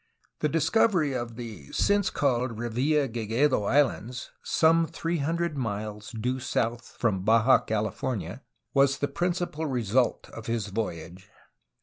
The 0.39 0.49
discovery 0.49 1.13
of 1.13 1.35
the 1.35 1.71
(since 1.73 2.09
called) 2.09 2.57
Revilla 2.57 3.07
Gigedo 3.07 3.65
Islands, 3.69 4.31
some 4.41 4.87
three 4.87 5.17
hundred 5.19 5.55
miles 5.55 6.09
due 6.09 6.39
south 6.39 6.95
from 6.97 7.21
Baja 7.21 7.59
California, 7.59 8.41
was 8.73 8.97
the 8.97 9.07
principal 9.07 9.67
result 9.67 10.27
of 10.31 10.47
his 10.47 10.69
voyage. 10.69 11.29